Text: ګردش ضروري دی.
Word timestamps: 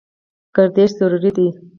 ګردش 0.55 0.91
ضروري 0.97 1.29
دی. 1.37 1.47